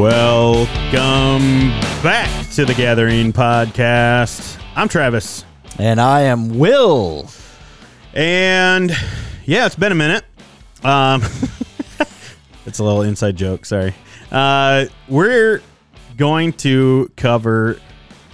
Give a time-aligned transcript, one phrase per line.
[0.00, 1.68] Welcome
[2.02, 4.58] back to the Gathering Podcast.
[4.74, 5.44] I'm Travis.
[5.78, 7.28] And I am Will.
[8.14, 8.96] And
[9.44, 10.24] yeah, it's been a minute.
[10.82, 11.20] Um,
[12.64, 13.66] it's a little inside joke.
[13.66, 13.92] Sorry.
[14.32, 15.60] Uh, we're
[16.16, 17.78] going to cover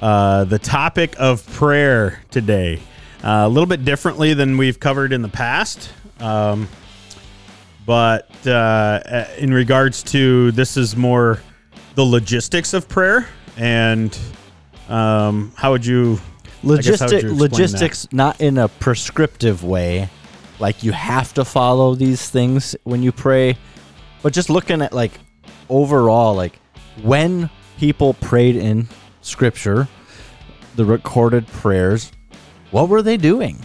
[0.00, 2.80] uh, the topic of prayer today.
[3.24, 5.92] Uh, a little bit differently than we've covered in the past.
[6.20, 6.68] Um,
[7.84, 11.40] but uh, in regards to this is more
[11.96, 14.16] the logistics of prayer and
[14.88, 16.20] um, how would you
[16.62, 20.08] I guess would you logistics, not in a prescriptive way,
[20.58, 23.56] like you have to follow these things when you pray,
[24.22, 25.12] but just looking at like
[25.68, 26.58] overall, like
[27.02, 28.88] when people prayed in
[29.22, 29.88] scripture,
[30.76, 32.12] the recorded prayers,
[32.72, 33.58] what were they doing?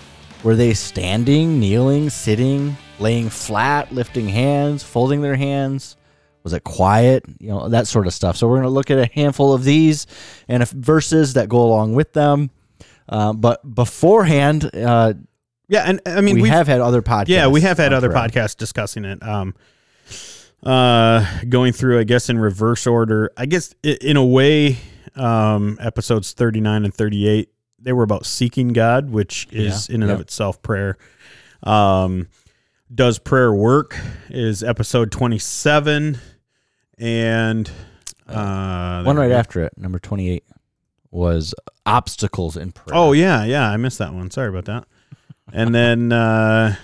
[0.43, 5.97] Were they standing, kneeling, sitting, laying flat, lifting hands, folding their hands?
[6.43, 7.23] Was it quiet?
[7.39, 8.35] You know, that sort of stuff.
[8.37, 10.07] So we're going to look at a handful of these
[10.47, 12.49] and verses that go along with them.
[13.07, 15.13] Uh, but beforehand, uh,
[15.67, 17.27] yeah and i mean we we've- had other podcasts.
[17.29, 18.27] Yeah, we have had other prayer.
[18.27, 19.21] podcasts discussing it.
[19.23, 19.53] Um,
[20.63, 23.31] uh, going through, I guess, in reverse order.
[23.37, 24.77] I guess in a way,
[25.15, 29.95] um, episodes thirty nine and thirty eight they were about seeking God, which is Yeah,
[29.95, 30.15] in and yeah.
[30.15, 30.97] of itself prayer.
[31.63, 32.27] Um,
[32.93, 33.97] does prayer work?
[34.29, 36.19] Is episode twenty seven,
[37.01, 37.69] and
[38.27, 40.43] uh, One right after it, number 28,
[41.09, 41.53] was
[41.85, 42.95] obstacles in prayer.
[42.95, 44.29] Oh yeah, yeah, I missed that one.
[44.31, 44.85] Sorry about that.
[45.51, 46.75] And then uh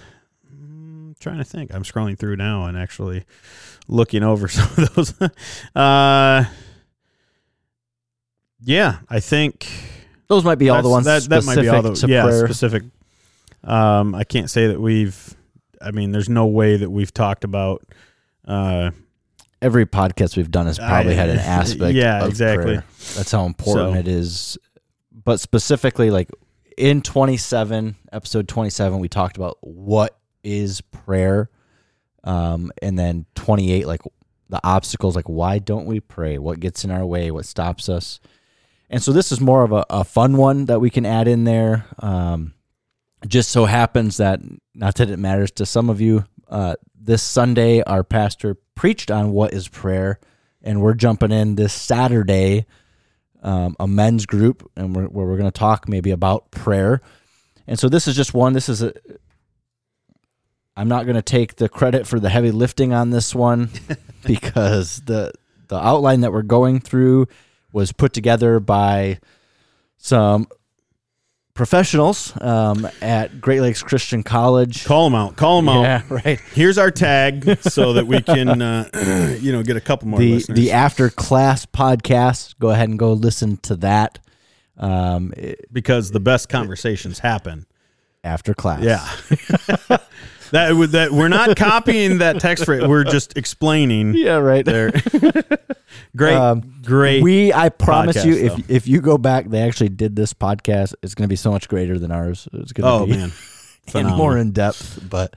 [0.52, 1.74] I'm trying to think.
[1.74, 3.24] I'm scrolling through now and actually
[3.88, 5.14] looking over some of those.
[5.76, 6.46] uh
[8.62, 9.68] Yeah, I think
[10.28, 12.48] those might be all the ones that, that might be all the yeah, prayer.
[12.48, 12.84] specific.
[13.64, 15.36] Um I can't say that we've
[15.81, 17.84] I mean there's no way that we've talked about
[18.46, 18.92] uh
[19.61, 21.94] Every podcast we've done has probably I- had an aspect.
[21.95, 22.66] yeah, exactly.
[22.66, 22.83] prayer.
[23.16, 24.57] That's how important So- it is.
[25.23, 26.29] But specifically, like
[26.78, 31.50] in 27, episode 27, we talked about what is prayer.
[32.23, 34.01] Um, and then 28, like
[34.50, 36.38] the obstacles, like why don't we pray?
[36.38, 37.31] What gets in our way?
[37.31, 38.19] What stops us?
[38.90, 41.44] And so this is more of a, a fun one that we can add in
[41.44, 41.85] there.
[42.00, 42.53] Um,
[43.25, 44.41] just so happens that,
[44.75, 49.31] not that it matters to some of you, uh, this Sunday, our pastor preached on
[49.31, 50.19] what is prayer.
[50.61, 52.66] And we're jumping in this Saturday,
[53.41, 57.01] um, a men's group, and we're, where we're going to talk maybe about prayer.
[57.67, 58.53] And so this is just one.
[58.53, 58.94] This is a.
[60.75, 63.69] I'm not going to take the credit for the heavy lifting on this one
[64.25, 65.31] because the
[65.67, 67.28] the outline that we're going through
[67.72, 69.19] was put together by
[69.97, 70.47] some
[71.57, 74.85] professionals um, at Great Lakes Christian College.
[74.85, 75.35] call them out.
[75.35, 75.81] Call them out.
[75.81, 76.40] yeah, right.
[76.53, 78.88] Here's our tag so that we can uh
[79.41, 80.57] you know get a couple more the listeners.
[80.57, 82.57] the after class podcast.
[82.59, 84.19] Go ahead and go listen to that.
[84.78, 87.66] Um, it- because the best conversations happen.
[88.23, 88.81] after class.
[88.84, 89.97] Yeah.
[90.52, 92.85] that that we're not copying that text phrase.
[92.85, 94.66] We're just explaining yeah, right.
[94.66, 94.91] there.
[96.16, 97.24] great, Um, great.
[97.24, 98.56] We, I promise podcast, you, though.
[98.56, 100.94] if if you go back, they actually did this podcast.
[101.02, 102.47] It's going to be so much greater than ours.
[102.53, 103.31] It's going to oh be man,
[103.94, 105.08] and more in depth.
[105.09, 105.35] But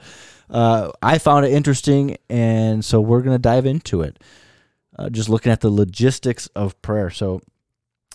[0.48, 4.18] uh, I found it interesting, and so we're going to dive into it.
[4.98, 7.08] Uh, just looking at the logistics of prayer.
[7.10, 7.40] So,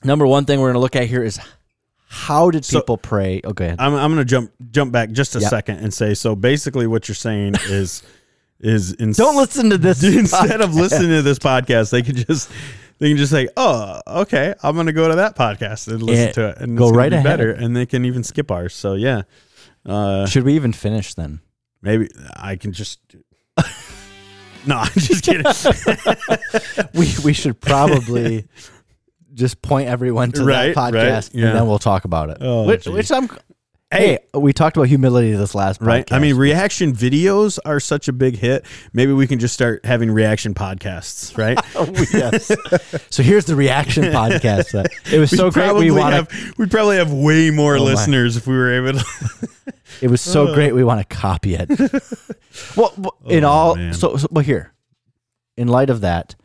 [0.04, 1.40] number one thing we're going to look at here is
[2.16, 3.42] how did So- people pray?
[3.44, 3.76] Oh, go ahead.
[3.80, 5.50] I'm I'm gonna jump jump back just a Yeah.
[5.50, 6.36] second and say so.
[6.36, 8.02] Basically, what you're saying is
[8.60, 10.02] is ins- Don't listen to this.
[10.24, 12.50] instead of listening to this podcast, they can just
[13.00, 16.32] they can just say, "Oh, okay, I'm gonna go to that podcast and listen Yeah,
[16.34, 17.26] to it and go right be ahead.
[17.26, 18.74] better." And they can even skip ours.
[18.74, 19.24] So yeah,
[19.86, 21.42] uh, Should we even finish then?
[21.82, 23.00] maybe I can just.
[24.68, 25.46] No, I'm just kidding.
[26.96, 28.48] we we should probably
[29.36, 31.48] just point everyone to Right, that right, podcast yeah.
[31.48, 32.38] and then we'll talk about it.
[32.42, 33.30] Oh, which, which I'm
[33.92, 35.86] hey, we talked about humility this last podcast.
[35.88, 36.12] right?
[36.12, 38.66] I mean, reaction videos are such a big hit.
[38.94, 41.58] Maybe we can just start having reaction podcasts, right?
[41.76, 42.52] Oh, yes.
[43.10, 44.72] so here's the reaction podcast.
[44.72, 45.76] That it was so We'd great.
[45.76, 46.54] We want to.
[46.58, 47.86] We'd probably have way more Oh, my.
[47.86, 49.06] listeners if we were able to.
[50.02, 50.54] It was so oh.
[50.54, 50.74] great.
[50.76, 51.70] We want to copy it.
[52.76, 53.94] well, in Oh, all, man.
[53.94, 54.74] so, so well here,
[55.56, 56.36] in light of that,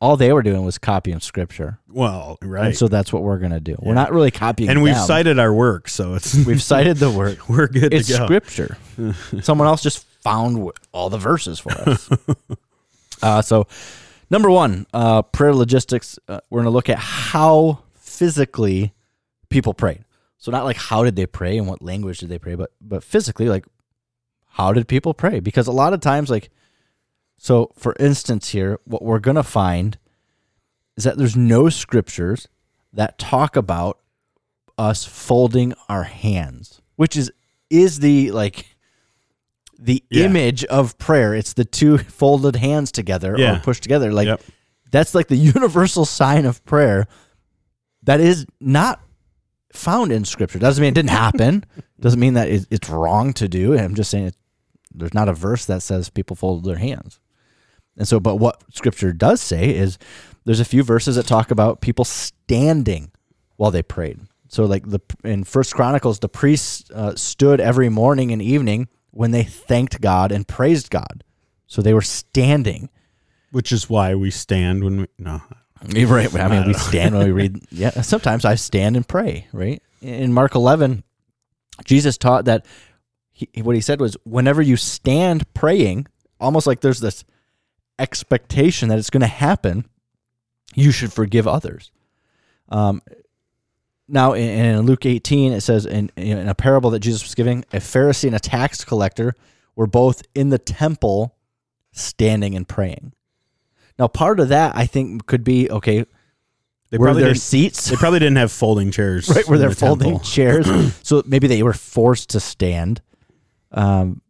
[0.00, 2.76] all they were doing was copying scripture, well, and right.
[2.76, 3.76] so that's what we're gonna do.
[3.80, 5.06] We're not really copying, and we've them.
[5.06, 7.48] cited our work, so it's we've cited the work.
[7.48, 8.24] we're good It's to go.
[8.26, 8.76] scripture.
[9.42, 12.08] Someone else just found all the verses for us.
[13.22, 13.66] uh, so,
[14.30, 16.18] number one, uh, prayer logistics.
[16.28, 18.92] Uh, we're going to look at how physically
[19.48, 20.04] people prayed.
[20.38, 23.02] So, not like how did they pray and what language did they pray, but but
[23.02, 23.64] physically, like
[24.50, 25.40] how did people pray?
[25.40, 26.50] Because a lot of times, like,
[27.38, 29.96] so for instance, here, what we're going to find
[30.96, 32.48] is that there's no scriptures
[32.92, 33.98] that talk about
[34.76, 37.30] us folding our hands, which is
[37.70, 38.76] is the like
[39.78, 40.24] the Yeah.
[40.24, 41.34] image of prayer.
[41.34, 43.56] It's the two folded hands together Yeah.
[43.58, 44.12] or pushed together.
[44.12, 44.42] Like Yep.
[44.90, 47.06] that's like the universal sign of prayer
[48.02, 49.00] that is not
[49.72, 50.58] found in scripture.
[50.58, 51.64] Doesn't mean it didn't happen.
[52.00, 53.76] Doesn't mean that it, it's wrong to do.
[53.78, 54.36] I'm just saying it,
[54.92, 57.20] there's not a verse that says people fold their hands.
[57.98, 59.98] And so, but what scripture does say is
[60.44, 63.10] there's a few verses that talk about people standing
[63.56, 64.20] while they prayed.
[64.48, 69.32] So, like the in First Chronicles, the priests uh, stood every morning and evening when
[69.32, 71.24] they thanked God and praised God.
[71.66, 72.88] So they were standing.
[73.50, 75.42] Which is why we stand when we no.
[75.94, 76.34] Right.
[76.34, 77.60] I mean, we stand when we read.
[77.70, 77.90] Yeah.
[78.02, 79.46] Sometimes I stand and pray.
[79.52, 79.80] Right.
[80.02, 81.04] In Mark 11,
[81.84, 82.66] Jesus taught that
[83.30, 86.08] he, what he said was, whenever you stand praying,
[86.40, 87.24] almost like there's this
[87.98, 89.86] expectation that it's going to happen,
[90.74, 91.90] you should forgive others.
[92.68, 93.02] Um,
[94.08, 97.64] now, in, in Luke 18, it says in, in a parable that Jesus was giving,
[97.72, 99.34] a Pharisee and a tax collector
[99.76, 101.36] were both in the temple
[101.92, 103.12] standing and praying.
[103.98, 106.06] Now, part of that I think could be okay.
[106.90, 107.86] They were probably there didn't, seats?
[107.86, 109.28] they probably didn't have folding chairs.
[109.34, 110.24] right were in they're the folding temple.
[110.24, 113.02] chairs so maybe they were forced to stand
[113.72, 114.22] um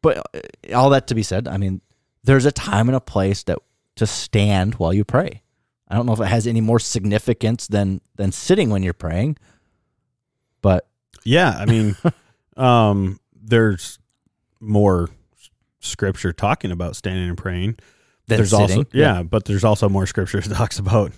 [0.00, 0.26] but
[0.74, 1.82] all that to be said i mean
[2.24, 3.58] there's a time and a place that
[3.96, 5.42] to stand while you pray
[5.88, 9.36] i don't know if it has any more significance than than sitting when you're praying
[10.60, 10.86] but
[11.24, 11.96] Yeah, I mean,
[12.56, 13.98] um, there's
[14.60, 15.08] more
[15.80, 17.78] scripture talking about standing and praying.
[18.28, 21.12] then there's sitting also yeah, but there's also more scripture that talks about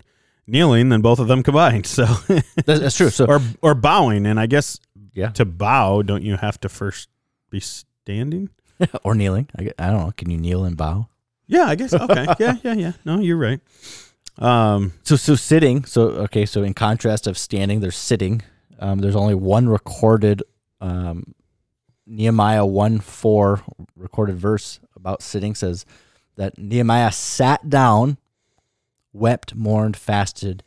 [0.46, 1.86] kneeling than both of them combined.
[1.86, 4.80] So that's, that's true so or or bowing, and I guess
[5.12, 7.08] yeah to bow, don't you have to first
[7.50, 8.48] be standing?
[9.04, 11.08] or kneeling I, I don't know can you kneel and bow
[11.46, 11.92] Yeah, I guess.
[11.92, 12.26] Okay.
[12.40, 12.92] yeah, yeah, yeah.
[13.04, 13.60] No, you're right.
[14.38, 15.84] Um, So so sitting.
[15.84, 16.46] So okay.
[16.46, 18.42] So in contrast of standing, there's sitting.
[18.80, 20.42] Um, there's only one recorded
[20.80, 21.34] um,
[22.06, 23.62] Nehemiah one four
[23.96, 25.84] recorded verse about sitting says
[26.36, 28.18] that Nehemiah sat down,
[29.12, 30.62] wept, mourned, fasted,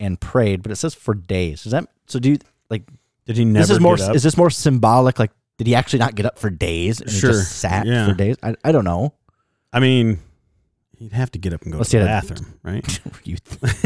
[0.00, 0.62] and prayed.
[0.62, 1.66] But it says for days.
[1.66, 2.18] Is that so?
[2.18, 2.38] Do you
[2.70, 2.82] like
[3.26, 3.66] did he never?
[3.66, 3.98] this is more?
[4.14, 5.18] Is this more symbolic?
[5.18, 7.00] Like did he actually not get up for days?
[7.00, 8.06] And he just sat Yeah.
[8.06, 8.36] for days.
[8.42, 9.14] I, I don't know.
[9.72, 10.18] I mean,
[10.98, 13.00] he'd have to get up and go to the to- bathroom, right?
[13.24, 13.36] you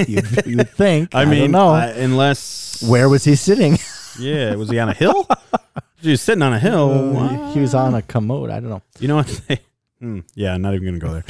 [0.06, 1.10] you you would think.
[1.14, 1.68] I mean, don't know.
[1.70, 3.78] I- unless Where was he sitting?
[4.18, 5.26] Yeah, was he on a hill?
[6.00, 7.16] he was sitting on a hill.
[7.16, 8.50] Uh, he was on a commode.
[8.50, 8.82] I don't know.
[8.98, 9.40] You know what?
[9.48, 9.60] They,
[10.00, 11.24] hmm, yeah, not even gonna go there.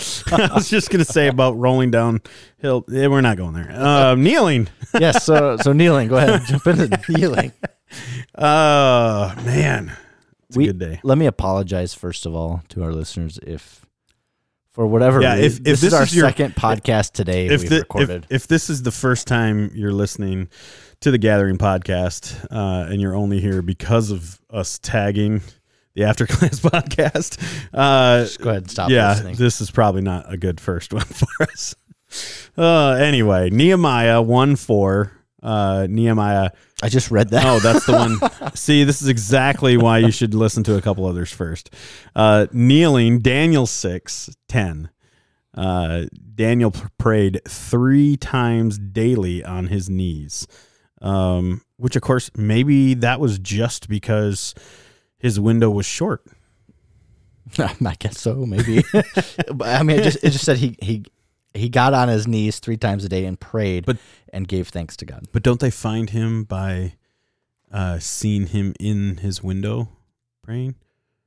[0.48, 2.20] I was just gonna say about rolling down
[2.58, 2.84] hill.
[2.88, 3.70] Yeah, we're not going there.
[3.70, 4.68] Uh, kneeling.
[4.98, 5.24] yes.
[5.24, 6.08] So so kneeling.
[6.08, 6.30] Go ahead.
[6.30, 7.52] And jump into kneeling.
[8.34, 9.92] Uh, man,
[10.50, 11.00] it's We- a good day.
[11.02, 13.86] Let me apologize first of all to our listeners if,
[14.72, 17.62] for whatever Yeah, reason, if- if this, this is our your- second podcast today If,
[17.62, 20.48] we've the, if if this is the first time you're listening
[21.00, 25.40] to the Gathering podcast, uh, and you're only here because of us tagging
[25.94, 27.38] the After Class podcast,
[27.72, 29.36] uh, Just go ahead and stop yeah, listening.
[29.36, 31.74] this is probably not a good first one for us.
[32.58, 35.12] Uh, anyway, Nehemiah 1 4.
[35.42, 36.50] Uh, Nehemiah.
[36.82, 37.44] I just read that.
[37.46, 38.54] Oh, that's the one.
[38.54, 41.70] See, this is exactly why you should listen to a couple others first.
[42.14, 44.90] Uh, kneeling, Daniel 6 10.
[45.54, 46.04] Uh,
[46.34, 50.46] Daniel prayed three times daily on his knees.
[51.02, 54.54] Um, which, of course, maybe that was just because
[55.18, 56.24] his window was short.
[57.58, 58.46] I guess so.
[58.46, 58.84] Maybe.
[58.92, 61.04] but I mean, it just it just said he he
[61.54, 63.98] he got on his knees three times a day and prayed, But-
[64.32, 65.26] and gave thanks to God.
[65.32, 66.94] But don't they find him by
[67.72, 69.88] uh, seeing him in his window
[70.42, 70.74] praying?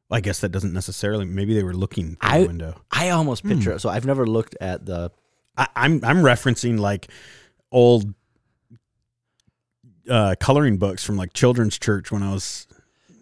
[0.10, 1.26] Well, I guess that doesn't necessarily.
[1.26, 2.82] Maybe they were looking through I- the window.
[2.92, 3.76] I almost picture Hmm.
[3.78, 3.80] it.
[3.80, 5.12] So I've never looked at the.
[5.58, 7.08] I, I'm I'm referencing like
[7.72, 8.14] old
[10.10, 12.68] uh, coloring books from like children's church when I was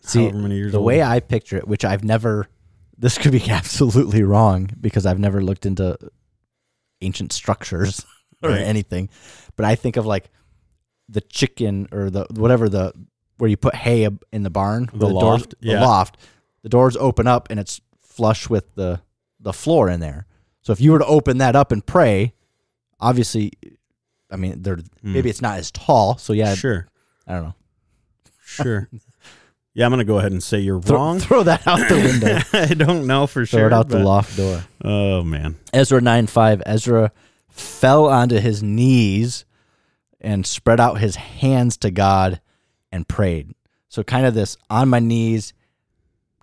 [0.03, 0.87] See, however many years the old.
[0.87, 2.47] way I picture it, which I've never,
[2.97, 5.97] this could be absolutely wrong because I've never looked into
[7.01, 8.05] ancient structures
[8.43, 8.61] or Right.
[8.61, 9.09] anything,
[9.55, 10.29] but I think of like
[11.09, 12.93] the chicken or the whatever the
[13.37, 16.17] where you put hay in the barn, The where doors- loft, the loft,
[16.63, 19.01] the doors open up and it's flush with the
[19.39, 20.25] the floor in there.
[20.61, 22.33] So if you were to open that up and pray,
[22.99, 23.51] obviously,
[24.29, 25.13] I mean, they're Hmm.
[25.13, 26.17] maybe it's not as tall.
[26.17, 26.87] So yeah, sure,
[27.27, 27.55] I don't know.
[28.45, 28.89] sure.
[29.73, 31.19] yeah, I'm gonna go ahead and say you're Throw, wrong.
[31.19, 32.39] throw that out the window.
[32.53, 33.67] I don't know for throw sure.
[33.67, 34.63] it out the but- loft door.
[34.83, 35.57] Oh man.
[35.73, 37.11] Ezra 9 5, Ezra
[37.49, 39.45] fell onto his knees
[40.19, 42.41] and spread out his hands to God
[42.91, 43.53] and prayed.
[43.89, 45.53] So, kind of this on my knees,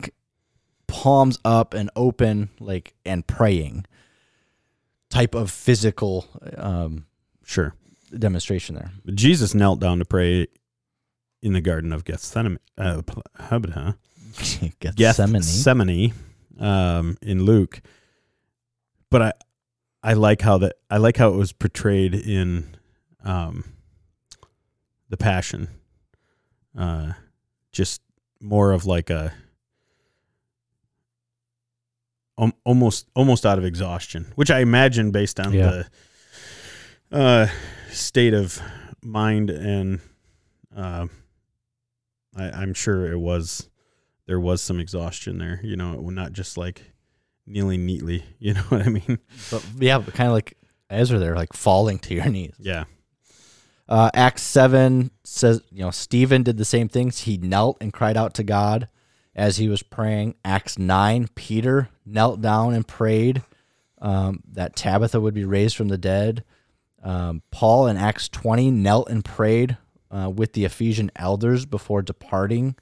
[0.05, 0.11] c-
[0.87, 3.87] palms up and open, like, and praying
[5.11, 6.27] type of physical
[6.59, 7.07] um,
[7.45, 7.75] Sure.
[8.17, 8.91] demonstration there.
[9.15, 10.49] Jesus knelt down to pray
[11.43, 12.59] in the Garden of Gethsemane.
[12.77, 13.03] Uh.
[14.81, 15.41] Gethsemane.
[15.41, 16.13] Gethsemane
[16.59, 17.81] um, in Luke.
[19.11, 19.33] But I,
[20.03, 22.77] I like how that I like how it was portrayed in
[23.25, 23.65] um,
[25.09, 25.69] the Passion.
[26.77, 27.13] Uh,
[27.73, 28.03] just
[28.41, 29.33] more of like a
[32.37, 35.83] um, almost almost out of exhaustion, which I imagine based on Yeah.
[37.11, 37.47] the uh,
[37.91, 38.61] state of
[39.03, 40.01] mind and
[40.77, 41.07] uh,
[42.39, 43.69] I, I'm sure it was
[44.27, 45.61] there was some exhaustion there.
[45.63, 46.93] You know, not just like
[47.47, 48.25] kneeling neatly.
[48.39, 49.19] You know what I mean?
[49.51, 50.57] But yeah, kind of like
[50.89, 52.55] Ezra there, like falling to your knees.
[52.59, 52.85] Yeah.
[53.89, 57.21] Uh, Acts 7 says, you know, Stephen did the same things.
[57.21, 58.89] He knelt and cried out to God
[59.35, 60.35] as he was praying.
[60.45, 63.43] Acts 9, Peter knelt down and prayed
[64.01, 66.45] um, that Tabitha would be raised from the dead.
[67.03, 69.79] Um, Paul in Acts 20 knelt and prayed
[70.11, 72.77] uh, with the Ephesian elders before departing.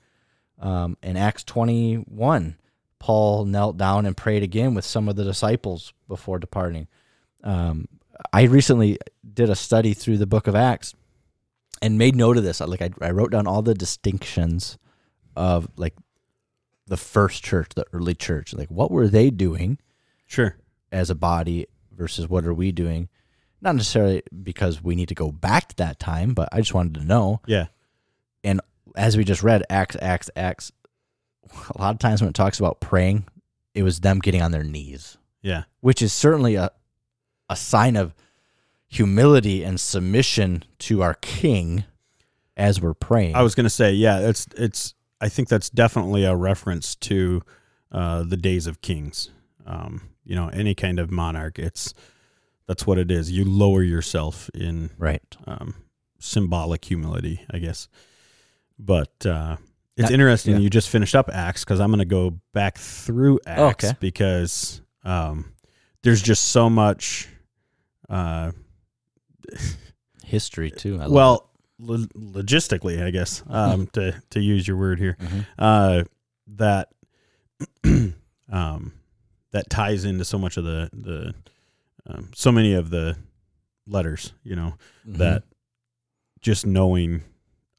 [0.59, 2.56] Um, in Acts 21,
[2.99, 6.88] Paul knelt down and prayed again with some of the disciples before departing.
[7.45, 7.88] Um,
[8.33, 8.99] I recently
[9.35, 10.95] did a study through the book of Acts
[11.83, 12.61] and made note of this.
[12.61, 14.78] Like I, I wrote down all the distinctions
[15.37, 15.95] of like
[16.87, 18.54] the first church, the early church.
[18.54, 19.78] Like what were they doing
[20.26, 20.56] Sure.
[20.90, 23.09] as a body versus what are we doing?
[23.60, 26.94] Not necessarily because we need to go back to that time, but I just wanted
[26.94, 27.40] to know.
[27.46, 27.66] Yeah.
[28.44, 28.60] And
[28.94, 30.72] as we just read, Acts, Acts, Acts,
[31.75, 33.25] a lot of times when it talks about praying,
[33.75, 35.64] it was them getting on their knees Yeah.
[35.80, 36.70] which is certainly a
[37.48, 38.12] a sign of
[38.88, 41.84] humility and submission to our king
[42.56, 43.34] as we're praying.
[43.36, 47.42] I was gonna say, yeah, it's it's I think that's definitely a reference to
[47.92, 49.30] uh, the days of kings.
[49.64, 51.94] Um, you know, any kind of monarch, it's
[52.66, 53.30] that's what it is.
[53.30, 55.23] You lower yourself in right.
[55.46, 55.75] um,
[56.18, 57.88] symbolic humility, I guess.
[58.78, 59.56] But uh,
[59.96, 60.61] it's That- interesting yeah.
[60.61, 63.92] you just finished up Acts because I'm going to go back through Acts Oh, okay.
[64.00, 65.52] because um,
[66.02, 67.28] there's just so much.
[68.08, 68.52] Uh,
[70.25, 71.00] History too.
[71.00, 75.16] I well, lo- logistically, I guess um, to to use your word here.
[75.20, 75.46] Mhm.
[75.58, 76.04] uh,
[76.56, 76.88] that
[78.50, 78.92] um,
[79.52, 81.35] that ties into so much of the the
[82.08, 83.16] um, so many of the
[83.86, 84.75] letters, you know,
[85.08, 85.18] Mhm.
[85.18, 85.42] that
[86.40, 87.22] just knowing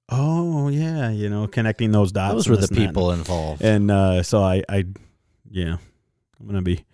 [0.10, 3.62] oh yeah you know connecting those dots those were the this and people involved.
[3.62, 4.86] and uh so i i
[5.52, 5.76] yeah
[6.40, 6.86] i'm gonna be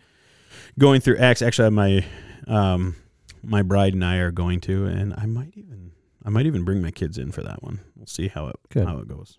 [0.79, 2.03] going through acts actually my
[2.47, 2.95] um
[3.43, 5.91] my bride and i are going to and i might even
[6.25, 8.87] i might even bring my kids in for that one we'll see how it Good.
[8.87, 9.37] how it goes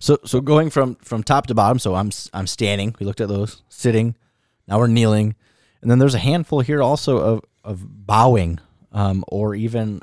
[0.00, 1.78] So so going from from top to bottom.
[1.78, 2.94] So I'm I'm standing.
[3.00, 4.14] We looked at those sitting.
[4.68, 5.34] Now we're kneeling,
[5.82, 8.58] and then there's a handful here also of of bowing,
[8.92, 10.00] um, or even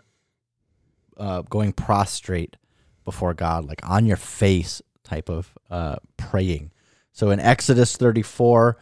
[1.17, 2.55] uh, going prostrate
[3.03, 6.71] before God, like on your face type of uh, praying.
[7.12, 8.77] So in Exodus 34,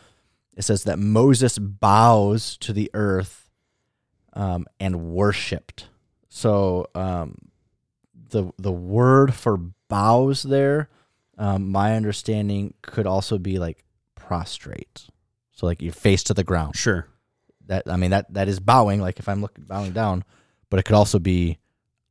[0.55, 3.49] it says that Moses bows to the earth
[4.33, 5.87] um, and worshipped.
[6.29, 7.37] So um,
[8.29, 10.89] the the word for bows there,
[11.37, 13.83] um, my understanding could also be like
[14.15, 15.07] prostrate.
[15.57, 16.75] So like your face to the ground.
[16.75, 17.07] sure
[17.65, 19.01] That I mean that that is bowing.
[19.01, 20.23] Like if I'm looking bowing down,
[20.69, 21.57] but it could also be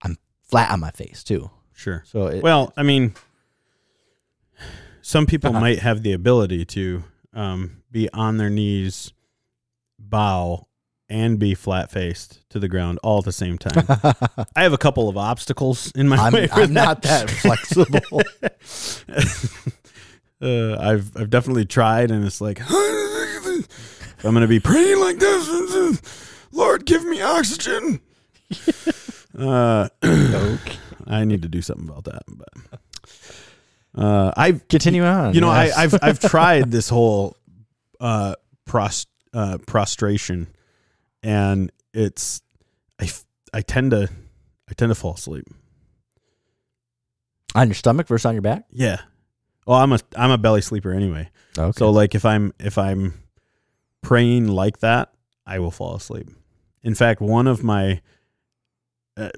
[0.03, 0.19] I'm
[0.51, 1.51] flat on my face too.
[1.75, 3.15] sure So it, well i mean
[5.01, 5.61] some people Uh-huh.
[5.61, 9.13] might have the ability to um be on their knees
[9.99, 10.67] bow
[11.09, 13.87] and be flat faced to the ground all at the same time
[14.57, 18.23] i have a couple of obstacles in my I'm, way I'm not that flexible.
[20.43, 22.59] uh, I've I've definitely tried, and it's like
[24.25, 26.03] I'm gonna be praying like this.
[26.53, 28.01] Lord, give me oxygen.
[29.39, 29.89] uh.
[31.07, 32.23] I need to do something about that.
[32.27, 32.81] But
[34.03, 35.35] uh, I've Continue on.
[35.35, 35.77] you know yes.
[35.77, 37.37] I, I've I've tried this whole
[38.01, 38.35] uh,
[38.65, 40.49] pros, uh, prostration,
[41.23, 42.43] and it's
[43.01, 43.09] I,
[43.55, 44.09] I tend to
[44.69, 45.47] I tend to fall asleep.
[47.55, 48.65] on your stomach versus on your back.
[48.71, 49.01] Yeah.
[49.67, 51.31] Well, I'm a I'm a belly sleeper anyway.
[51.57, 51.79] Okay.
[51.79, 53.15] So like if I'm if I'm
[54.03, 55.13] praying like that,
[55.47, 56.29] I will fall asleep.
[56.83, 58.01] In fact, one of my
[59.17, 59.31] uh,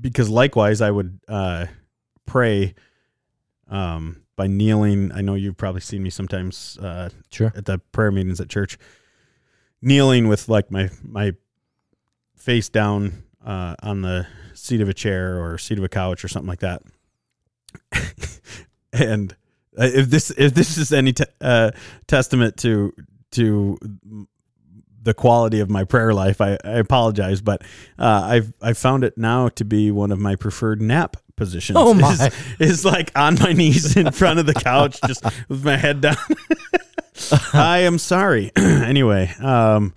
[0.00, 1.66] because likewise I would uh,
[2.26, 2.74] pray
[3.68, 5.12] um, by kneeling.
[5.12, 7.52] I know you've probably seen me sometimes uh, sure.
[7.54, 8.78] at the prayer meetings at church,
[9.82, 11.34] kneeling with like my my
[12.36, 16.28] face down uh, on the seat of a chair or seat of a couch or
[16.28, 16.82] something like that.
[18.92, 19.36] and
[19.78, 21.70] uh, if this if this is any te- uh,
[22.06, 22.92] testament to
[23.32, 23.78] to
[25.02, 26.40] the quality of my prayer life.
[26.40, 27.62] I, I apologize, but
[27.98, 31.76] uh, I've I found it now to be one of my preferred nap positions.
[31.80, 32.30] Oh, my.
[32.58, 36.16] Is, like on my knees in front of the couch, just with my head down.
[37.52, 38.52] I am sorry.
[38.56, 39.94] anyway, um,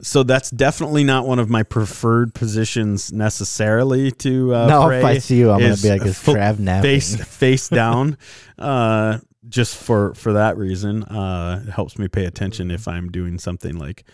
[0.00, 5.18] so that's definitely not one of my preferred positions necessarily to uh, Now, if I
[5.18, 6.82] see you, I'm gonna be like, is Trav napping?
[6.82, 8.16] face face down.
[8.56, 13.38] Uh, just for for that reason, uh, it helps me pay attention if I'm doing
[13.38, 14.04] something like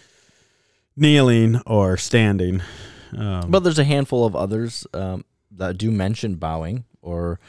[0.96, 2.62] kneeling or standing.
[3.16, 7.40] Um, But there's a handful of others um, that do mention bowing, or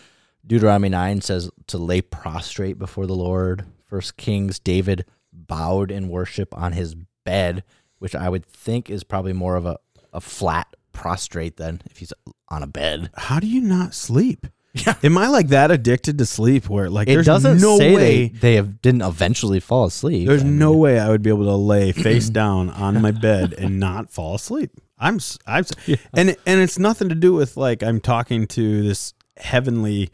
[0.45, 3.65] Deuteronomy 9 says to lay prostrate before the Lord.
[3.85, 6.95] First Kings, David bowed in worship on his
[7.25, 7.63] bed,
[7.99, 9.77] which I would think is probably more of a,
[10.13, 12.13] a flat prostrate than if he's
[12.49, 13.09] on a bed.
[13.15, 14.47] how do you not sleep?
[14.73, 14.95] Yeah.
[15.03, 18.27] Am I like that addicted to sleep where like It there's doesn't no say way
[18.27, 20.27] they, they have, didn't eventually fall asleep.
[20.27, 23.11] there's I mean, no way I would be able to lay face down on my
[23.11, 24.71] bed and not fall asleep.
[24.97, 25.77] I'm I'm s-
[26.13, 30.09] and and it's nothing to do with like I'm talking to this heavenly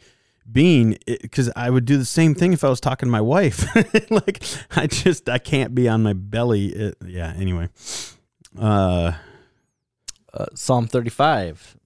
[0.50, 3.64] being because I would do the same thing if I was talking to my wife.
[4.10, 4.42] like
[4.74, 6.66] I just I can't be on my belly.
[6.68, 7.32] It, yeah.
[7.36, 7.68] Anyway,
[8.58, 9.12] uh,
[10.34, 11.76] uh, Psalm 35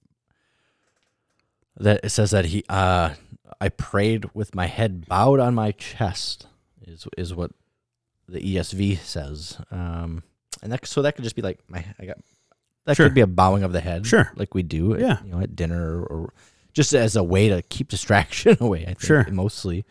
[1.83, 3.13] that it says that he uh
[3.61, 6.47] I prayed with my head bowed on my chest
[6.85, 7.51] is is what
[8.27, 9.57] the ESV says.
[9.71, 10.23] Um
[10.61, 12.17] and that so that could just be like my I got
[12.85, 13.05] that Sure.
[13.07, 14.31] could be a bowing of the head Sure.
[14.35, 15.17] like we do at, Yeah.
[15.23, 16.33] you know at dinner or, or
[16.73, 19.25] just as a way to keep distraction away I think Sure.
[19.31, 19.85] mostly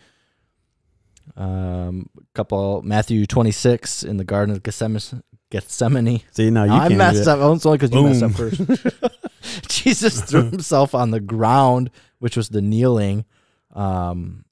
[1.36, 6.88] um couple Matthew 26 in the garden of Gethsemane Gethsemane see now you no, I
[6.88, 7.38] messed up.
[7.40, 8.60] Oh, It's only because you messed up first.
[9.68, 13.24] Jesus threw himself on the ground, which was the kneeling,
[13.74, 14.44] um,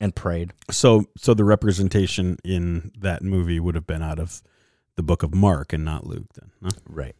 [0.00, 0.52] and prayed.
[0.70, 4.42] So so the representation in that movie would have been out of
[4.96, 6.26] the book of Mark and not Luke.
[6.34, 6.50] Then.
[6.62, 6.70] huh?
[6.88, 7.16] Right.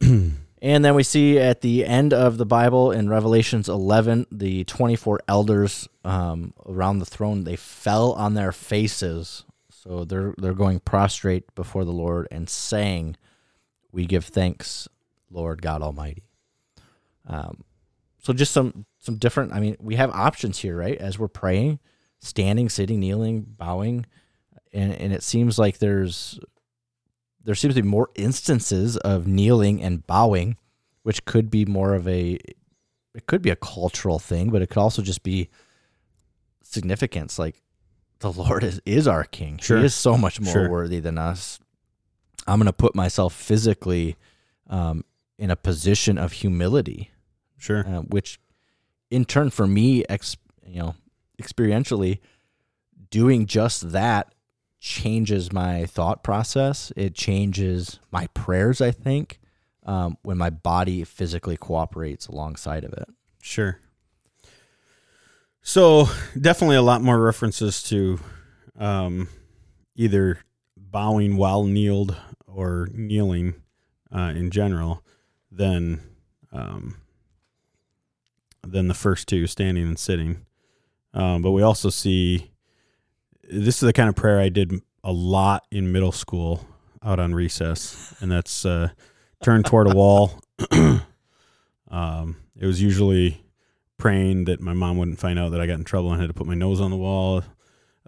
[0.62, 5.20] and then we see at the end of the Bible in Revelations 11, the 24
[5.28, 9.44] elders um, around the throne, they fell on their faces.
[9.70, 13.16] So they're they're going prostrate before the Lord and saying,
[13.90, 14.88] "We give thanks,
[15.30, 16.24] Lord God Almighty."
[17.26, 17.64] Um,
[18.18, 19.52] so just some some different.
[19.52, 20.98] I mean, we have options here, right?
[20.98, 21.78] As we're praying,
[22.18, 24.06] standing, sitting, kneeling, bowing,
[24.72, 26.38] and and it seems like there's
[27.42, 30.56] there seems to be more instances of kneeling and bowing,
[31.02, 32.38] which could be more of a
[33.14, 35.48] it could be a cultural thing, but it could also just be
[36.62, 37.38] significance.
[37.38, 37.62] Like
[38.20, 39.58] the Lord is, is our King.
[39.58, 39.78] Sure.
[39.78, 40.70] He is so much more Sure.
[40.70, 41.58] worthy than us.
[42.46, 44.16] I'm going to put myself physically
[44.68, 45.04] um,
[45.40, 47.10] in a position of humility,
[47.56, 47.84] Sure.
[47.86, 48.38] uh, which
[49.10, 50.94] in turn for me, ex, you know,
[51.42, 52.18] experientially,
[53.10, 54.34] doing just that
[54.78, 56.92] changes my thought process.
[56.94, 58.82] It changes my prayers.
[58.82, 59.40] I think
[59.84, 63.08] um, when my body physically cooperates alongside of it.
[63.40, 63.78] Sure.
[65.62, 66.06] So
[66.38, 68.20] definitely a lot more references to
[68.78, 69.28] um,
[69.96, 70.38] either
[70.76, 72.14] bowing while kneeled
[72.46, 73.54] or kneeling
[74.14, 75.02] uh, in general
[75.50, 76.00] than
[76.52, 76.96] um,
[78.62, 80.44] than the first two, standing and sitting.
[81.12, 82.50] Um, but we also see
[83.42, 86.66] this is the kind of prayer I did a lot in middle school
[87.02, 88.90] out on recess, and that's uh,
[89.42, 90.40] toward a wall.
[91.90, 93.42] um, it was usually
[93.96, 96.34] praying that my mom wouldn't find out that I got in trouble and had to
[96.34, 97.42] put my nose on the wall.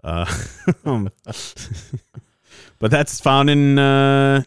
[0.03, 0.25] Uh,
[0.85, 1.09] um,
[2.79, 4.43] but that's found in uh,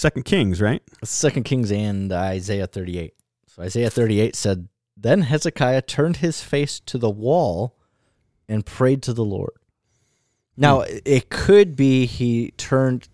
[0.00, 0.82] Second Kings, right?
[1.04, 3.12] Second Kings and Isaiah 38.
[3.48, 7.76] So Isaiah 38 said, Then Hezekiah turned his face to the wall
[8.48, 9.52] and prayed to the Lord.
[10.56, 13.08] Now, it could be he turned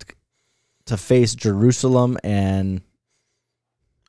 [0.84, 2.82] to face Jerusalem and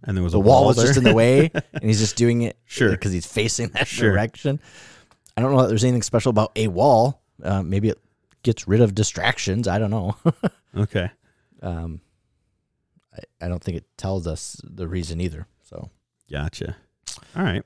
[0.04, 2.16] And there was the a wall wall was just in the way and he's just
[2.16, 2.92] doing it Sure.
[2.92, 4.12] because he's facing that Sure.
[4.12, 4.60] direction.
[5.36, 7.24] I don't know that there's anything special about a wall.
[7.42, 7.98] Uh, maybe it
[8.44, 9.68] gets rid of distractions.
[9.68, 10.16] I don't know.
[10.78, 11.10] okay.
[11.64, 12.02] um,
[13.18, 15.48] I, I don't think it tells us the reason either.
[15.64, 15.90] So
[16.30, 16.76] Gotcha.
[17.36, 17.64] All right.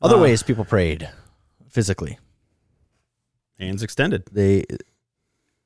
[0.00, 1.08] other Uh, ways people prayed
[1.68, 2.18] physically.
[3.58, 4.24] Hands extended.
[4.30, 4.66] They, I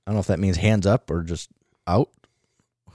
[0.07, 1.49] don't know if that means hands up or just
[1.87, 2.11] out.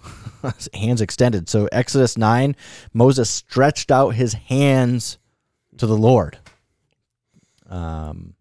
[0.73, 1.49] hands extended.
[1.49, 2.55] So Exodus nine,
[2.93, 5.17] Moses stretched out his hands
[5.77, 6.37] to the Lord.
[7.69, 8.35] Um,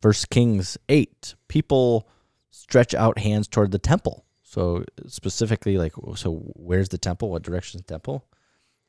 [0.00, 2.08] First Kings eight, people
[2.50, 4.24] stretch out hands toward the temple.
[4.54, 7.28] So specifically, like, so where's the temple?
[7.28, 8.24] What direction is the temple?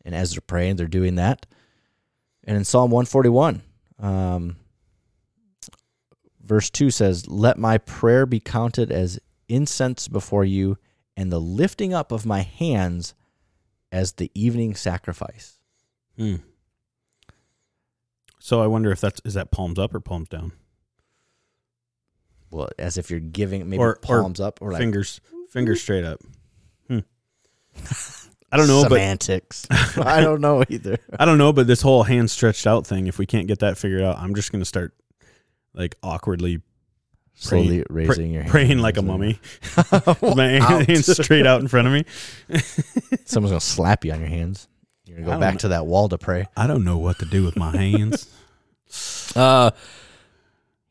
[0.06, 1.48] And as they're praying, they're doing that.
[2.44, 3.64] And in Psalm one forty one,
[3.98, 4.58] um,
[6.40, 10.78] verse 2 says, Let my prayer be counted as incense before you
[11.18, 13.16] and the lifting up of my hands
[13.92, 15.58] as the evening sacrifice.
[16.16, 16.36] Hmm.
[18.38, 20.52] So I wonder if that's is that palms up or palms down?
[22.52, 25.20] Well, as if you're giving maybe Or- or palms up or like fingers
[25.56, 26.20] fingers straight up.
[26.88, 27.00] Hmm.
[28.52, 29.66] I don't know, but semantics.
[29.98, 30.98] I don't know either.
[31.18, 33.78] I don't know, but this whole hand stretched out thing, if we can't get that
[33.78, 34.94] figured out, I'm just gonna start
[35.74, 36.62] like awkwardly
[37.38, 38.52] Slowly Praying- raising your hands.
[38.52, 39.40] praying like a mummy.
[40.22, 40.48] My
[40.86, 42.06] hands straight out in front of me.
[43.26, 44.70] Someone's gonna slap you on your hands.
[45.06, 45.60] You're gonna go back know.
[45.60, 46.48] to that wall to pray.
[46.56, 48.32] I don't know what to do with my hands.
[49.36, 49.72] Uh,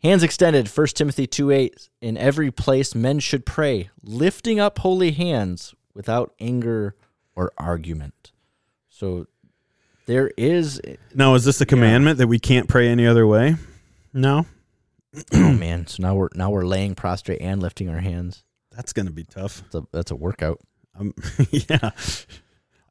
[0.04, 0.68] hands extended.
[0.68, 1.88] 1 Timothy 2 8.
[2.00, 6.94] In every place, men should pray, lifting up holy hands without anger
[7.34, 8.30] or argument.
[8.88, 9.26] So
[10.06, 10.80] there is,
[11.14, 13.56] now, is this a commandment that we can't pray any other way?
[14.12, 14.46] No,
[15.32, 15.86] oh man.
[15.86, 18.44] So now we're now we're laying prostrate and lifting our hands.
[18.70, 19.62] that's gonna be tough.
[19.62, 20.60] That's a, that's a workout.
[20.98, 21.14] Um,
[21.50, 21.90] yeah,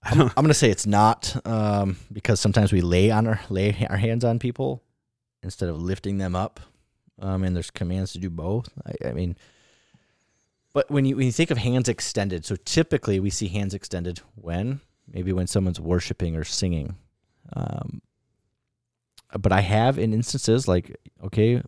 [0.02, 0.34] I don't.
[0.36, 4.26] I'm gonna say it's not um, because sometimes we lay on our lay our hands
[4.26, 4.84] on people
[5.42, 6.60] instead of lifting them up,
[7.24, 8.70] um, and there's commands to do both.
[8.86, 9.36] I, I mean,
[10.74, 14.22] but when you when you think of hands extended, so typically we see hands extended
[14.36, 14.82] when
[15.12, 16.96] maybe when someone's worshiping or singing.
[17.54, 18.02] Um,
[19.40, 21.62] but I have in instances like okay,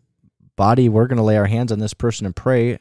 [0.56, 2.80] body, we're gonna lay our hands on this person and pray.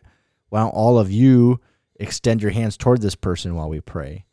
[0.51, 1.61] Why don't all of you
[1.99, 4.25] extend your hands toward this person while we pray?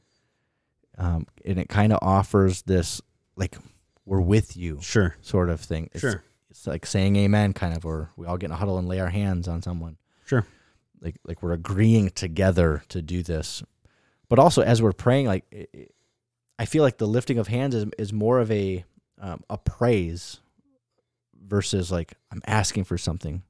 [0.97, 3.01] um, and it kind of offers this
[3.35, 3.57] like
[4.05, 5.89] we're with you Sure, sort of thing.
[5.93, 8.77] It's, sure, it's like saying amen, kind of, or we all get in a huddle
[8.77, 9.97] and lay our hands on someone.
[10.25, 10.45] Sure.
[11.01, 13.63] Like like we're agreeing together to do this,
[14.29, 15.95] but also as we're praying, like it, it-
[16.59, 18.85] I feel like the lifting of hands is is more of a
[19.19, 20.39] um, a praise
[21.43, 23.41] versus like I'm asking for something,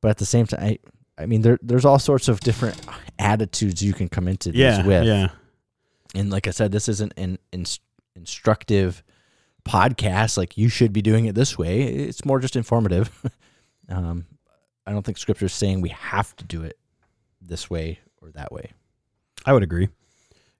[0.00, 0.78] but at the same time, I,
[1.18, 2.80] I mean there there's all sorts of different
[3.18, 5.28] attitudes you can come into these yeah, with yeah.
[6.14, 7.80] and like I said, this isn't an ins-
[8.16, 9.02] instructive
[9.64, 10.36] podcast.
[10.36, 11.82] Like you should be doing it this way.
[11.82, 13.10] It's more just informative.
[13.88, 14.26] um,
[14.86, 16.78] I don't think Scripture is saying we have to do it
[17.40, 18.72] this way or that way.
[19.44, 19.88] I would agree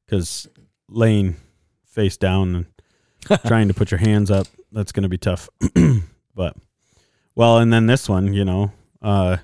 [0.06, 0.48] because
[0.88, 1.36] laying
[1.84, 2.66] face down
[3.28, 5.48] and trying to put your hands up that's going to be tough.
[6.34, 6.56] but
[7.34, 9.38] well, and then this one, you know, uh,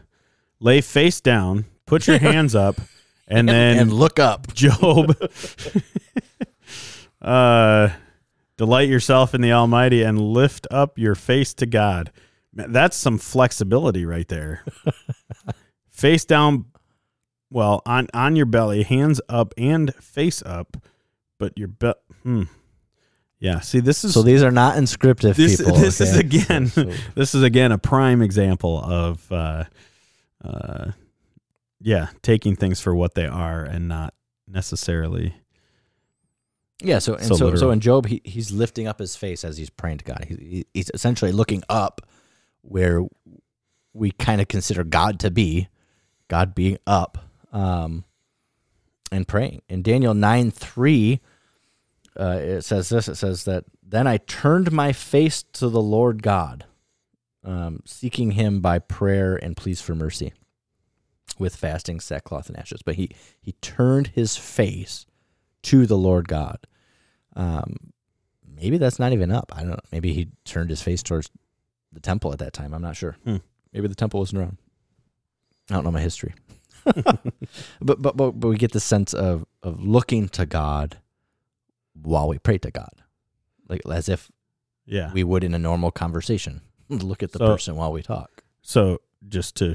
[0.60, 2.76] lay face down, put your hands up,
[3.26, 4.52] and then and look up.
[4.54, 5.16] Job.
[7.22, 7.90] uh,
[8.58, 12.12] delight yourself in the Almighty and lift up your face to God.
[12.52, 14.62] Man, That's some flexibility right there.
[15.90, 16.66] face down,
[17.50, 20.76] well, on on your belly, hands up and face up,
[21.38, 21.92] but your be-
[22.22, 22.42] hmm.
[23.40, 25.58] Yeah, see, this is So these are not inscriptive this.
[25.58, 25.76] people.
[25.76, 26.20] this is okay?
[26.26, 29.64] again, So- this is again a prime example of, uh,
[30.44, 30.90] uh,
[31.80, 34.12] yeah, taking things for what they are and not
[34.48, 35.36] necessarily.
[36.82, 36.98] Yeah.
[36.98, 39.70] So and So so so, in Job, he, he's lifting up his face as he's
[39.70, 40.24] praying to God.
[40.28, 42.02] He, he- he's essentially looking up
[42.62, 43.04] where
[43.94, 45.68] we kind of consider God to be,
[46.28, 47.18] God being up,
[47.52, 48.04] um,
[49.10, 49.62] and praying.
[49.68, 51.20] In Daniel nine three,
[52.18, 53.08] uh, it says this.
[53.08, 56.66] It says that then I turned my face to the Lord God,
[57.42, 60.32] um, seeking Him by prayer and pleas for mercy,
[61.38, 62.82] with fasting, sackcloth, and ashes.
[62.84, 63.10] But he
[63.40, 65.06] he turned his face
[65.62, 66.58] to the Lord God.
[67.38, 67.76] Um,
[68.46, 69.50] maybe that's not even up.
[69.54, 69.78] I don't know.
[69.92, 71.30] Maybe he turned his face towards
[71.92, 72.74] the temple at that time.
[72.74, 73.16] I'm not sure.
[73.24, 73.36] Hmm.
[73.72, 74.58] Maybe the temple wasn't around.
[75.70, 76.34] I don't know my history.
[76.84, 77.20] but,
[77.80, 80.98] but but but we get the sense of of looking to God
[81.94, 83.02] while we pray to God,
[83.68, 84.30] like as if
[84.86, 85.12] Yeah.
[85.12, 86.60] we would in a normal conversation.
[86.88, 88.42] Look at the So- person while we talk.
[88.62, 89.74] So just to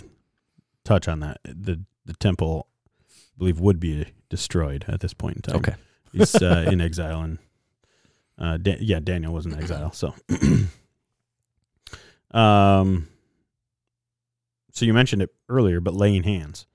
[0.84, 2.68] touch on that, the the temple,
[3.00, 5.56] I believe, would be destroyed at this point in time.
[5.58, 5.76] Okay.
[6.12, 7.38] He's uh, in exile, and
[8.38, 9.92] uh, Dan- yeah, Daniel was in exile.
[9.92, 10.14] So,
[12.38, 13.08] um,
[14.72, 16.66] so you mentioned it earlier, but laying hands.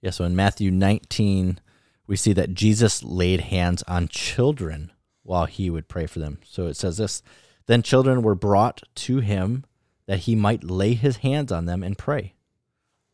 [0.00, 1.60] Yeah, so in Matthew 19,
[2.06, 6.38] we see that Jesus laid hands on children while he would pray for them.
[6.44, 7.22] So it says this
[7.66, 9.64] Then children were brought to him
[10.06, 12.34] that he might lay his hands on them and pray.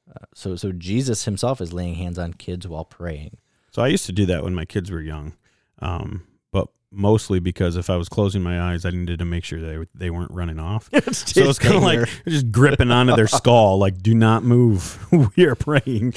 [0.09, 3.37] Uh, so, so Jesus himself is laying hands on kids while praying.
[3.71, 5.35] So I used to do that when my kids were young,
[5.81, 9.61] um, but mostly because if I was closing my eyes, I needed to make sure
[9.61, 10.89] they they weren't running off.
[11.13, 14.99] So it's kind of like just gripping onto their skull, like "Do not move.
[15.37, 16.15] we are praying."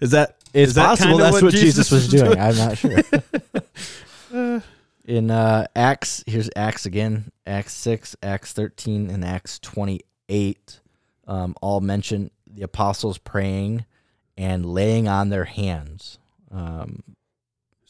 [0.00, 2.24] is that It's is possible that's what, Jesus was doing?
[2.26, 2.38] doing.
[2.40, 4.62] I'm not sure.
[5.04, 10.80] In uh, Acts, here's Acts again, Acts 6, Acts 13, and Acts 28.
[11.28, 13.84] um, all mention the apostles praying
[14.36, 16.18] and laying on their hands.
[16.50, 17.04] Um,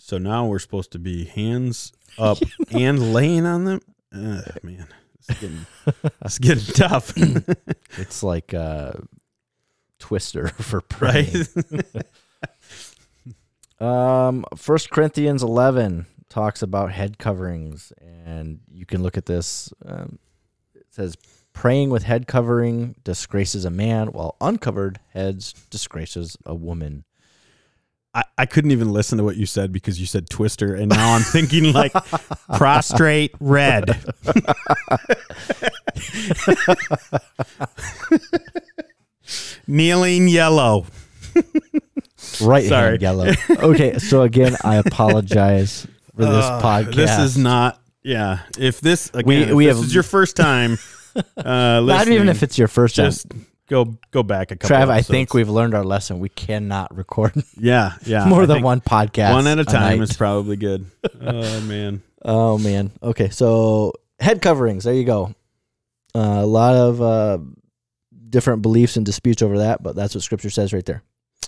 [0.07, 2.39] So now we're supposed to be hands up
[2.71, 3.81] and laying on them.
[4.15, 4.87] Uh, man,
[5.19, 5.67] it's getting,
[6.25, 7.13] it's getting tough,
[7.99, 9.03] it's like a
[9.99, 11.47] twister for praying.
[13.81, 14.29] right?
[14.29, 19.73] Um, First Corinthians eleven talks about head coverings, and you can look at this.
[19.85, 20.21] Um,
[20.77, 21.17] it says,
[21.53, 27.05] "Praying with head covering disgraces a man, while uncovered heads disgraces a woman."
[28.17, 31.15] I, I couldn't even listen to what you said because you said twister, and now
[31.15, 31.93] I'm thinking like
[32.57, 34.03] prostrate red.
[39.67, 40.87] Kneeling yellow.
[42.41, 42.91] Right Sorry.
[42.91, 43.33] hand yellow.
[43.51, 46.95] Okay, so again, I apologize for this podcast.
[46.95, 47.81] This is not.
[48.03, 50.79] Yeah, if this again, We- if we this have- is your first time,
[51.37, 53.13] uh, not even if it's your first time.
[53.67, 54.77] Go go back a couple.
[54.77, 56.19] Trav, I think we've learned our lesson.
[56.21, 59.33] We cannot record yeah yeah more I than one podcast.
[59.33, 60.11] one at a time night.
[60.11, 60.87] is probably good.
[61.21, 62.91] Oh man, Oh man.
[63.03, 64.85] Okay, so head coverings.
[64.85, 65.35] There you go.
[66.15, 67.39] Uh, a lot of uh,
[68.31, 71.03] different beliefs and disputes over that, but that's what Scripture says right there.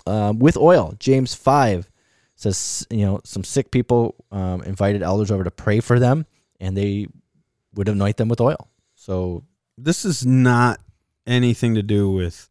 [0.07, 1.90] Um, with oil, James five
[2.37, 6.26] says you know some sick people um, invited elders over to pray for them,
[6.61, 7.07] and they
[7.74, 8.68] would anoint them with oil.
[8.94, 9.44] So
[9.76, 10.81] this is not
[11.28, 12.48] anything to do with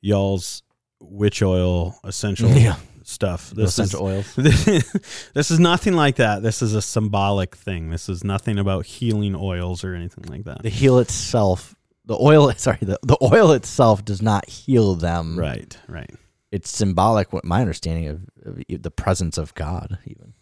[0.00, 0.62] y'all's
[1.00, 2.76] witch oil essential Yeah.
[3.02, 3.50] stuff.
[3.50, 4.34] This is essential oils.
[5.34, 6.42] this is nothing like that.
[6.42, 7.90] This is a symbolic thing.
[7.90, 10.62] This is nothing about healing oils or anything like that.
[10.62, 12.52] The heel itself, the oil.
[12.56, 15.38] Sorry, the, the oil itself does not heal them.
[15.38, 16.10] Right, right.
[16.50, 20.32] it's symbolic what my understanding of, of the presence of god even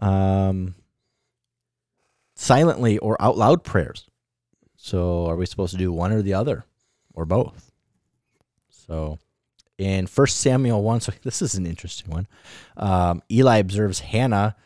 [0.00, 0.74] um
[2.34, 4.07] silently or out loud prayers
[4.88, 6.64] so are we supposed to do one or the other
[7.14, 7.72] or both?
[8.70, 9.18] So
[9.76, 12.26] in first samuel 1 so this is an interesting one.
[12.76, 14.56] Um, eli observes hannah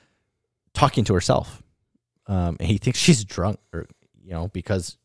[0.75, 1.63] talking to herself.
[2.29, 3.87] Um, and he thinks she's drunk or
[4.23, 4.97] you know because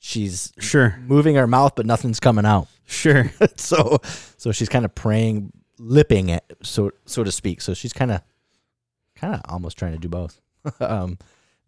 [0.00, 2.66] she's Sure, moving her mouth but nothing's coming out.
[2.86, 3.30] Sure.
[3.56, 3.98] so
[4.36, 7.60] so she's kind of praying lipping it so so to speak.
[7.60, 8.20] So she's kind of
[9.14, 10.40] kind of almost trying to do both.
[10.80, 11.18] Um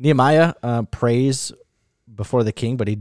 [0.00, 1.52] nehemiah uh, prays
[2.14, 2.98] before the king but he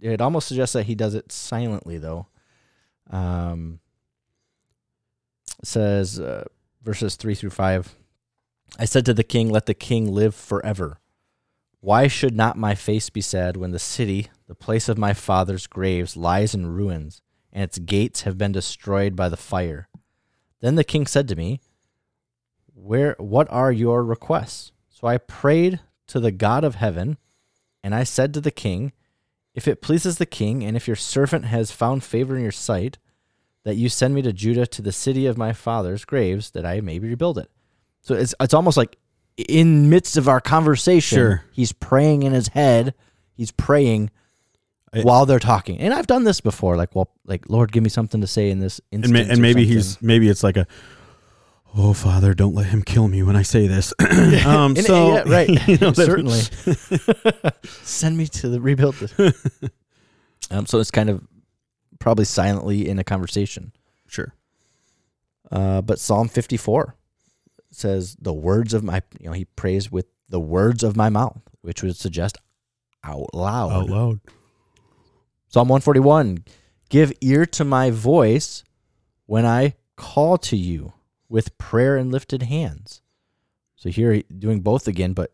[0.00, 2.26] it almost suggests that he does it silently though
[3.10, 3.78] um
[5.62, 6.44] says uh,
[6.82, 7.94] verses 3 through 5
[8.78, 10.98] i said to the king let the king live forever
[11.80, 15.66] why should not my face be sad when the city the place of my father's
[15.66, 17.20] graves lies in ruins
[17.52, 19.88] and its gates have been destroyed by the fire.
[20.60, 21.60] Then the king said to me,
[22.74, 24.72] Where what are your requests?
[24.88, 27.18] So I prayed to the God of heaven,
[27.82, 28.92] and I said to the king,
[29.54, 32.98] If it pleases the king, and if your servant has found favor in your sight,
[33.64, 36.80] that you send me to Judah to the city of my father's graves, that I
[36.80, 37.50] may rebuild it.
[38.00, 38.96] So it's it's almost like
[39.36, 41.44] in midst of our conversation, Sure.
[41.52, 42.94] he's praying in his head.
[43.34, 44.10] He's praying
[44.92, 45.78] I- while they're talking.
[45.78, 46.76] And I've done this before.
[46.76, 49.26] Like, well, like Lord, give me something to say in this And, instance.
[49.28, 49.74] ma- and maybe something.
[49.76, 50.66] he's maybe it's like a.
[51.74, 53.94] Oh, Father, don't let him kill me when I say this.
[54.46, 55.68] um, And- so yeah, right.
[55.68, 56.40] you know, certainly.
[57.64, 59.70] Send me to the rebuild this.
[60.50, 61.26] um, so it's kind of
[61.98, 63.72] probably silently in a conversation.
[64.06, 64.34] Sure.
[65.50, 66.94] Uh, but Psalm 54
[67.70, 71.40] says, "The words of my," you know, he prays with the words of my mouth,
[71.62, 72.36] which would suggest
[73.04, 73.70] out loud.
[73.72, 74.20] Out loud.
[75.48, 76.44] Psalm 141
[76.88, 78.64] Give ear to my voice
[79.26, 80.92] when I call to you
[81.32, 83.00] with prayer and lifted hands.
[83.74, 85.32] So here, doing both again, but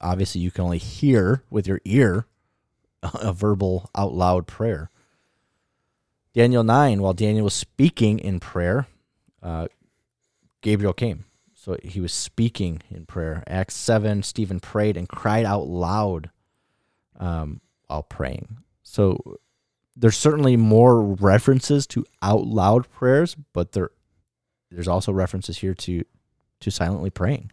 [0.00, 2.26] obviously you can only hear with your ear
[3.02, 4.90] a verbal out loud prayer.
[6.32, 8.86] Daniel 9, while Daniel was speaking in prayer,
[9.42, 9.66] uh,
[10.60, 11.24] Gabriel came.
[11.52, 13.42] So he was speaking in prayer.
[13.48, 16.30] Acts 7, Stephen prayed and cried out loud
[17.18, 18.58] um, while praying.
[18.84, 19.40] So
[19.96, 23.90] there's certainly more references to out loud prayers, but there
[24.70, 26.04] there's also references here to
[26.60, 27.50] to silently praying.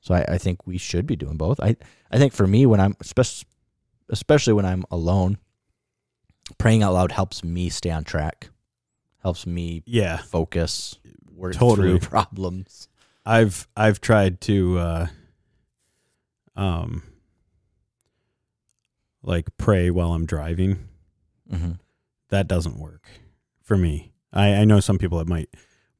[0.00, 1.60] So I, I think we should be doing both.
[1.60, 1.76] I,
[2.10, 2.96] I think for me when I'm
[4.10, 5.38] especially when I'm alone,
[6.58, 8.50] praying out loud helps me stay on track.
[9.22, 10.18] Helps me Yeah.
[10.18, 10.98] focus,
[11.34, 11.98] work Totally.
[11.98, 12.88] through problems.
[13.26, 15.06] I've I've tried to uh
[16.56, 17.02] um
[19.22, 20.88] like pray while I'm driving.
[21.50, 21.72] Mm-hmm.
[22.28, 23.06] That doesn't work
[23.62, 24.12] for me.
[24.32, 25.48] I I know some people it might,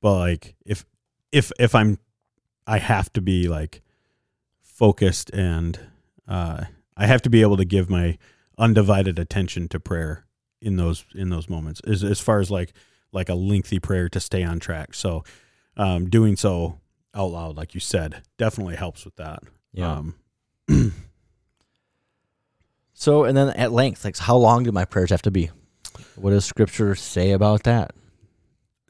[0.04, 0.84] but like if
[1.32, 1.98] if if I'm
[2.66, 3.80] I have to be like
[4.60, 5.80] focused and
[6.28, 6.64] uh
[6.94, 8.18] I have to be able to give my
[8.58, 10.26] undivided attention to prayer
[10.60, 12.74] in those in those moments as as far as like
[13.12, 14.92] like a lengthy prayer to stay on track.
[14.92, 15.24] So
[15.78, 16.80] um, doing so
[17.14, 19.42] out loud, like you said, definitely helps with that.
[19.72, 19.92] Yeah.
[20.68, 20.94] Um,
[22.96, 25.50] So, and then at length, like, how long do my prayers have to be?
[26.14, 27.92] What does Scripture say about that?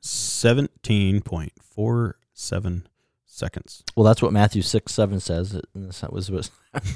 [0.05, 2.87] Seventeen point four seven
[3.25, 3.83] seconds.
[3.97, 5.61] Well, that's what Matthew six seven says.
[5.75, 6.51] That was what.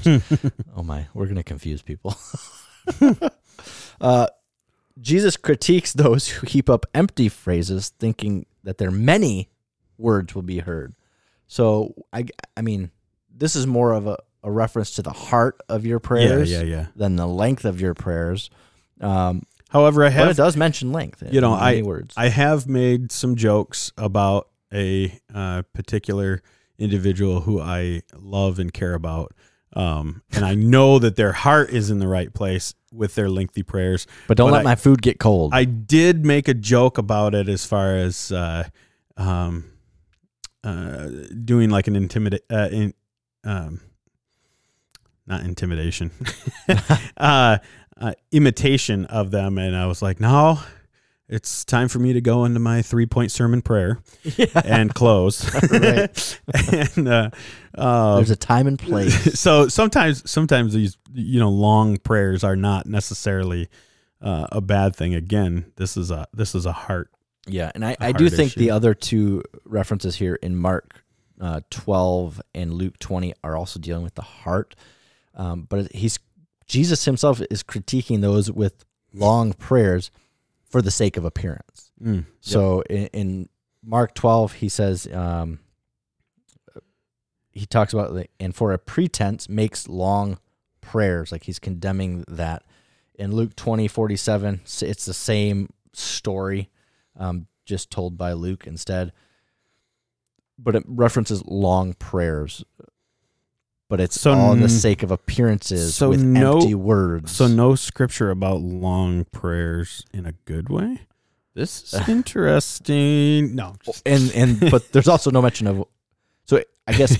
[0.76, 2.16] oh my, we're gonna confuse people.
[4.00, 4.26] uh,
[5.00, 9.48] Jesus critiques those who heap up empty phrases, thinking that their many
[9.96, 10.94] words will be heard.
[11.46, 12.90] So, I, I mean,
[13.34, 16.64] this is more of a, a reference to the heart of your prayers Yeah, yeah,
[16.64, 16.86] yeah.
[16.94, 18.50] than the length of your prayers.
[19.00, 21.22] Um, However, I have but it does mention length.
[21.30, 22.14] you know, I words.
[22.16, 26.42] I have made some jokes about a uh, particular
[26.78, 29.32] individual who I love and care about,
[29.74, 33.62] um, and I know that their heart is in the right place with their lengthy
[33.62, 34.06] prayers.
[34.26, 35.52] but don't but let I- my food get cold.
[35.54, 38.68] I did make a joke about it as far as uh,
[39.18, 39.64] um,
[40.64, 41.08] uh,
[41.44, 42.94] doing like an intimidate, uh, in,
[43.44, 43.80] um,
[45.26, 46.10] not intimidation,
[47.18, 47.58] uh,
[48.00, 50.58] uh, imitation of them, and I was like, no.
[51.30, 53.98] It's time for me to go into my three point sermon prayer
[54.64, 55.44] and close.
[56.72, 57.30] And uh,
[57.74, 59.38] uh, There's a time and place.
[59.38, 63.68] so sometimes sometimes these you know long prayers are not necessarily
[64.22, 67.10] uh, a bad thing again this is a this is a heart
[67.46, 68.60] Yeah, and I do think issue.
[68.60, 71.04] the other two references here in Mark
[71.40, 74.74] uh, 12 and Luke 20 are also dealing with the heart.
[75.34, 76.18] Um, but he's
[76.68, 80.10] Jesus himself is critiquing those with long prayers
[80.70, 81.90] for the sake of appearance.
[82.02, 83.48] Mm, So in, in
[83.82, 85.60] Mark 12, he says, um,
[87.50, 90.38] he talks about, like, and for a pretense makes long
[90.80, 91.32] prayers.
[91.32, 92.62] Like he's condemning that.
[93.14, 96.68] In Luke 20, 47, s- it's the same story,
[97.16, 99.12] um, just told by Luke instead.
[100.58, 102.64] But it references long prayers.
[103.88, 107.32] But it's So all in the sake of appearances so with no- empty words.
[107.32, 111.00] so no scripture about long prayers in a good way
[111.54, 115.84] this is interesting no just- and and but there's also no mention of
[116.44, 117.16] so i guess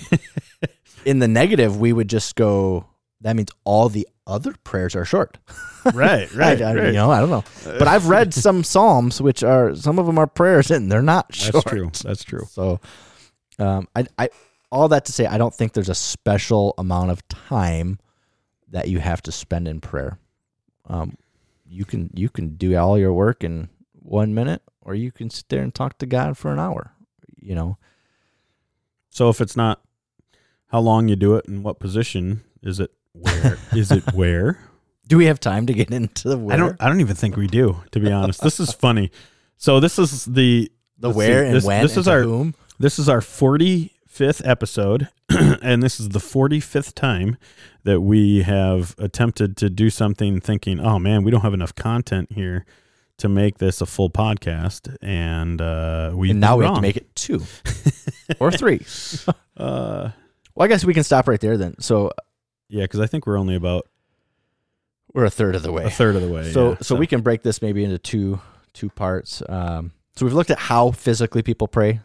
[1.07, 2.85] in the negative we would just go
[3.23, 5.39] that means all the other prayers are short
[5.95, 6.87] right right, I- right.
[6.89, 10.19] you know i don't know but i've read some psalms which are some of them
[10.19, 11.55] are prayers and they're not short.
[11.55, 12.79] that's true that's true so
[13.59, 14.29] um i i
[14.71, 17.99] all that to say i don't think there's a special amount of time
[18.71, 20.19] that you have to spend in prayer
[20.87, 21.17] um
[21.67, 25.49] you can you can do all your work in one minute or you can sit
[25.49, 26.93] there and talk to god for an hour
[27.37, 27.77] you know
[29.11, 29.81] so if it's not
[30.69, 34.59] how long you do it and what position is it where is it where
[35.07, 36.55] Do we have time to get into the where?
[36.55, 39.11] i don't i don't even think we do to be honest this is funny
[39.57, 41.83] so this is the the where see, and this- when.
[41.83, 42.55] this and is to our- whom.
[42.81, 43.21] This is our
[44.19, 45.09] 45th episode,
[45.63, 47.37] and this is the 45th time
[47.85, 52.33] that we have attempted to do something thinking, oh man, we don't have enough content
[52.33, 52.67] here
[53.19, 54.97] to make this a full podcast.
[55.03, 57.43] And uh, we And now we have to make it two
[58.41, 58.85] or three.
[59.57, 60.11] Uh,
[60.55, 61.77] Well, I guess we can stop right there then.
[61.81, 62.11] So
[62.69, 63.87] yeah, because I think we're only about
[65.15, 65.85] we're a third of the way.
[65.85, 66.53] a third of the way.
[66.53, 68.41] So, yeah, so we can break this maybe into two
[68.73, 69.43] two parts.
[69.49, 72.01] Um, so we've looked at how physically people pray.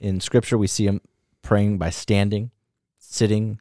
[0.00, 1.00] In Scripture, we see them
[1.48, 2.50] praying by standing,
[2.98, 3.58] sitting,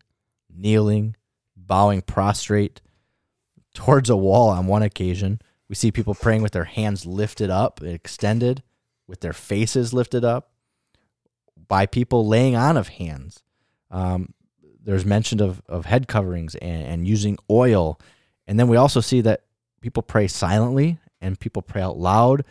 [0.54, 1.15] kneeling,
[1.56, 2.82] bowing prostrate
[3.73, 4.50] towards a wall.
[4.50, 8.62] On one occasion, we see people praying with their hands lifted up, extended,
[9.08, 10.52] with their faces lifted up.
[11.69, 13.41] By people laying on of hands.
[13.89, 14.34] Um,
[14.84, 18.02] there's mention of, of head coverings and, and using oil.
[18.47, 19.43] And then we also see that
[19.80, 22.43] people pray silently and people pray out loud.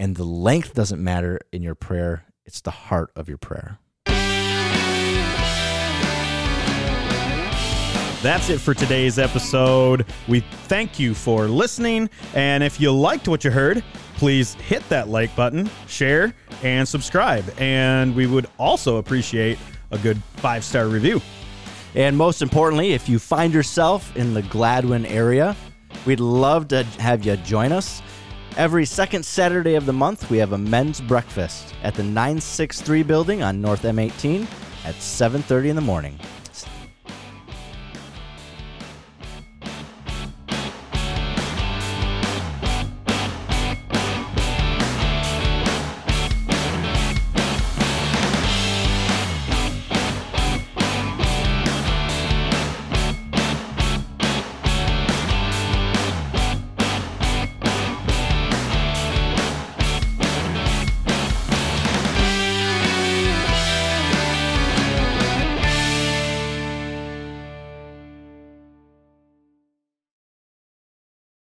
[0.00, 3.78] And the length doesn't matter in your prayer, it's the heart of your prayer.
[8.24, 10.06] That's it for today's episode.
[10.28, 12.08] We thank you for listening.
[12.32, 17.44] And if you liked what you heard, please hit that like button, share, and subscribe.
[17.58, 19.58] And we would also appreciate
[19.90, 21.20] a good five star review.
[21.94, 25.54] And most importantly, if you find yourself in the Gladwin area,
[26.06, 28.00] we'd love to have you join us.
[28.56, 33.42] Every second Saturday of the month, we have a men's breakfast at the 963 building
[33.42, 34.46] on North M18
[34.86, 36.18] at 7:30 in the morning.